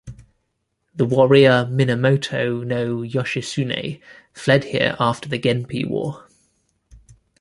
The 0.95 1.05
warrior 1.05 1.67
Minamoto 1.69 2.63
no 2.65 3.01
Yoshitsune 3.03 4.01
fled 4.33 4.63
here 4.63 4.95
after 4.99 5.29
the 5.29 5.37
Genpei 5.37 5.87
War. 5.87 6.27